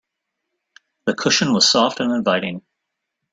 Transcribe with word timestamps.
The 1.05 1.13
cushion 1.13 1.53
was 1.53 1.69
soft 1.69 1.99
and 1.99 2.11
inviting. 2.11 2.63